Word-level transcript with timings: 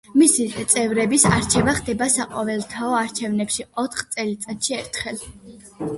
მისი 0.19 0.45
წევრების 0.73 1.25
არჩევა 1.31 1.75
ხდება 1.81 2.07
საყოველთაო 2.15 2.97
არჩევნებში 3.03 3.69
ოთხ 3.85 4.03
წელიწადში 4.17 4.79
ერთხელ. 4.79 5.21